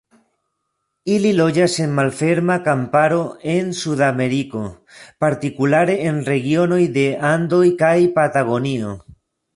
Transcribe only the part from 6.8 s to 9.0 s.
de Andoj kaj Patagonio.